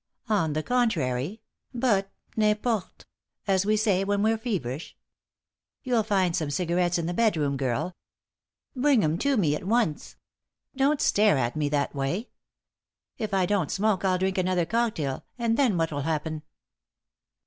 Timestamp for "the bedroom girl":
7.05-7.95